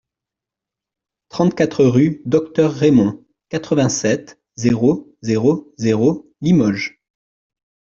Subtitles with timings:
[1.29, 6.99] trente-quatre rue Docteur Raymond, quatre-vingt-sept, zéro zéro zéro, Limoges